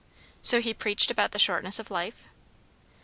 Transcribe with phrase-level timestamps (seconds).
[0.41, 2.27] "So he preached about the shortness of life?"